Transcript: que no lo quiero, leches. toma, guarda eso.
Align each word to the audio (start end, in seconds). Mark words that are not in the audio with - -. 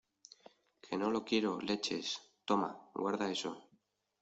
que 0.83 0.97
no 0.97 1.11
lo 1.11 1.23
quiero, 1.29 1.51
leches. 1.69 2.05
toma, 2.47 2.69
guarda 3.03 3.31
eso. 3.35 3.51